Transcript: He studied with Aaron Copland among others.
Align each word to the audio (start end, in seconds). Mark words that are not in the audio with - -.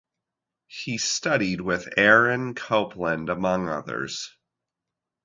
He 0.65 0.97
studied 0.97 1.61
with 1.61 1.87
Aaron 1.95 2.55
Copland 2.55 3.29
among 3.29 3.69
others. 3.69 4.35